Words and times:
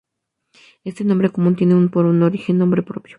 Este 0.83 1.05
nombre 1.05 1.29
común 1.29 1.55
tiene 1.55 1.75
por 1.89 2.07
origen 2.07 2.55
un 2.55 2.59
nombre 2.61 2.81
propio. 2.81 3.09